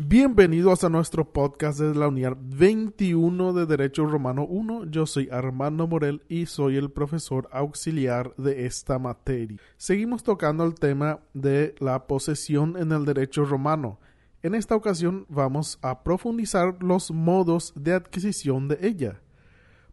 [0.00, 4.84] Bienvenidos a nuestro podcast de la unidad 21 de Derecho Romano 1.
[4.92, 9.58] Yo soy Armando Morel y soy el profesor auxiliar de esta materia.
[9.76, 13.98] Seguimos tocando el tema de la posesión en el derecho romano.
[14.44, 19.20] En esta ocasión vamos a profundizar los modos de adquisición de ella.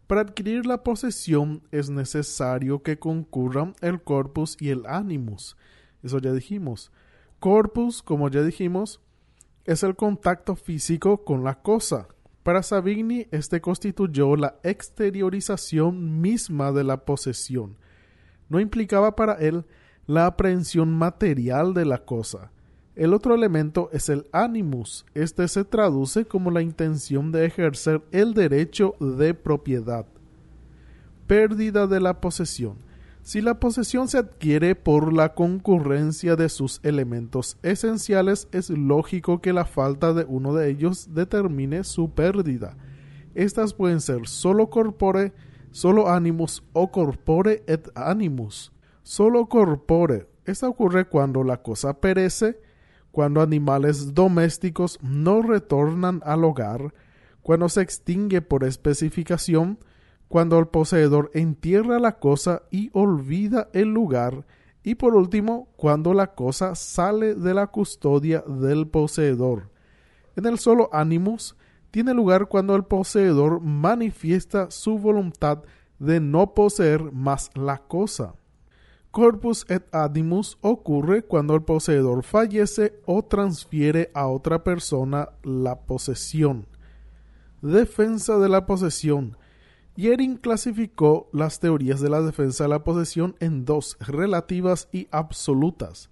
[0.06, 5.56] Para adquirir la posesión es necesario que concurran el corpus y el animus.
[6.04, 6.92] Eso ya dijimos.
[7.40, 9.00] Corpus, como ya dijimos,
[9.66, 12.08] es el contacto físico con la cosa.
[12.42, 17.76] Para Savigny, este constituyó la exteriorización misma de la posesión.
[18.48, 19.64] No implicaba para él
[20.06, 22.52] la aprehensión material de la cosa.
[22.94, 25.04] El otro elemento es el animus.
[25.14, 30.06] Este se traduce como la intención de ejercer el derecho de propiedad.
[31.26, 32.85] Pérdida de la posesión.
[33.26, 39.52] Si la posesión se adquiere por la concurrencia de sus elementos esenciales, es lógico que
[39.52, 42.76] la falta de uno de ellos determine su pérdida.
[43.34, 45.32] Estas pueden ser solo corpore,
[45.72, 48.72] solo animus o corpore et animus.
[49.02, 50.28] Solo corpore.
[50.44, 52.60] Esto ocurre cuando la cosa perece,
[53.10, 56.94] cuando animales domésticos no retornan al hogar,
[57.42, 59.80] cuando se extingue por especificación,
[60.28, 64.46] cuando el poseedor entierra la cosa y olvida el lugar,
[64.82, 69.70] y por último, cuando la cosa sale de la custodia del poseedor.
[70.36, 71.56] En el solo animus
[71.90, 75.62] tiene lugar cuando el poseedor manifiesta su voluntad
[75.98, 78.34] de no poseer más la cosa.
[79.10, 86.66] Corpus et animus ocurre cuando el poseedor fallece o transfiere a otra persona la posesión.
[87.62, 89.38] Defensa de la posesión
[89.96, 96.10] Yering clasificó las teorías de la defensa de la posesión en dos, relativas y absolutas.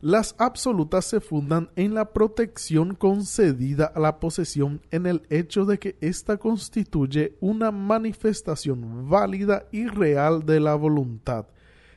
[0.00, 5.78] Las absolutas se fundan en la protección concedida a la posesión en el hecho de
[5.78, 11.46] que ésta constituye una manifestación válida y real de la voluntad.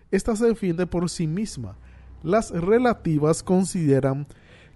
[0.10, 1.78] Esta se defiende por sí misma.
[2.24, 4.28] Las relativas consideran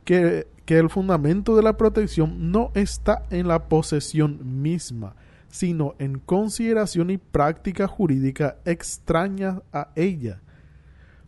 [0.04, 5.16] que el fundamento de la protección no está en la posesión misma,
[5.56, 10.42] sino en consideración y práctica jurídica extraña a ella.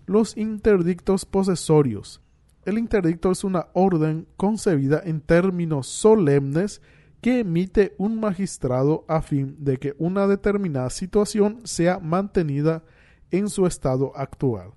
[0.05, 2.19] Los interdictos posesorios.
[2.65, 6.81] El interdicto es una orden concebida en términos solemnes
[7.21, 12.83] que emite un magistrado a fin de que una determinada situación sea mantenida
[13.31, 14.71] en su estado actual.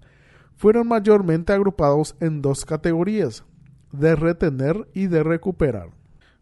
[0.55, 3.45] Fueron mayormente agrupados en dos categorías,
[3.91, 6.00] de retener y de recuperar.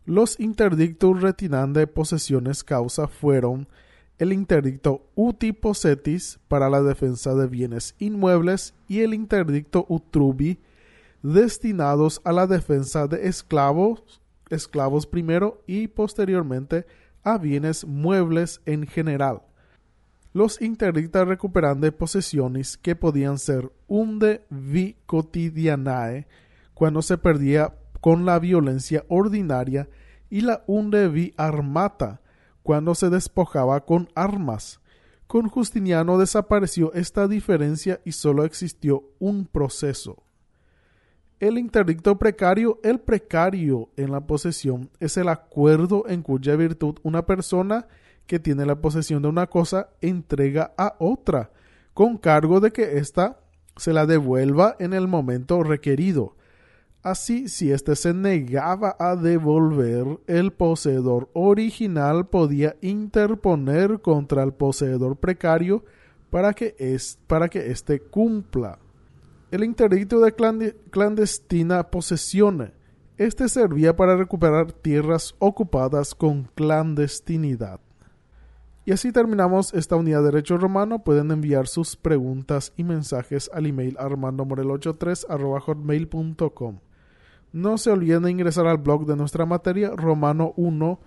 [0.08, 3.68] Los interdictos retinandi posesiones causa fueron
[4.16, 10.60] el interdicto uti possetis para la defensa de bienes inmuebles y el interdicto utrubi
[11.22, 16.86] destinados a la defensa de esclavos, esclavos primero y posteriormente
[17.22, 19.42] a bienes muebles en general.
[20.32, 26.26] Los interdicta recuperande posesiones que podían ser unde vi cotidianae
[26.72, 29.88] cuando se perdía con la violencia ordinaria
[30.30, 32.20] y la unde vi armata
[32.62, 34.80] cuando se despojaba con armas.
[35.26, 40.22] Con Justiniano desapareció esta diferencia y solo existió un proceso.
[41.40, 47.26] El interdicto precario, el precario en la posesión, es el acuerdo en cuya virtud una
[47.26, 47.86] persona
[48.26, 51.50] que tiene la posesión de una cosa entrega a otra,
[51.94, 53.38] con cargo de que ésta
[53.76, 56.36] se la devuelva en el momento requerido.
[57.02, 65.16] Así, si éste se negaba a devolver, el poseedor original podía interponer contra el poseedor
[65.16, 65.84] precario
[66.30, 68.80] para que, es, para que éste cumpla.
[69.50, 70.34] El interdicto de
[70.90, 72.72] clandestina posesión.
[73.16, 77.80] Este servía para recuperar tierras ocupadas con clandestinidad.
[78.84, 81.04] Y así terminamos esta unidad de Derecho Romano.
[81.04, 85.26] Pueden enviar sus preguntas y mensajes al email armandomorel83
[87.52, 91.00] no se olviden de ingresar al blog de nuestra materia romano 1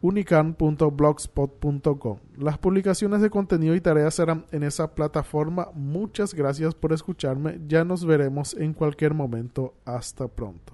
[0.00, 2.18] unican.blogspot.com.
[2.36, 5.70] Las publicaciones de contenido y tareas serán en esa plataforma.
[5.74, 7.60] Muchas gracias por escucharme.
[7.66, 9.74] Ya nos veremos en cualquier momento.
[9.86, 10.72] Hasta pronto.